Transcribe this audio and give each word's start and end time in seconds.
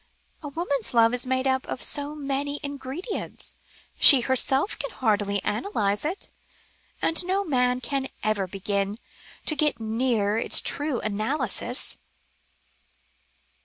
A 0.41 0.47
woman's 0.47 0.95
love 0.95 1.13
is 1.13 1.27
made 1.27 1.45
up 1.45 1.67
of 1.67 1.83
so 1.83 2.15
many 2.15 2.59
ingredients, 2.63 3.55
she 3.99 4.21
herself 4.21 4.79
can 4.79 4.89
hardly 4.89 5.39
analyse 5.43 6.05
it, 6.05 6.31
and 7.03 7.23
no 7.23 7.43
man 7.43 7.81
could 7.81 8.09
ever 8.23 8.47
begin 8.47 8.97
to 9.45 9.55
get 9.55 9.79
near 9.79 10.39
its 10.39 10.59
true 10.59 11.01
analysis." 11.01 11.99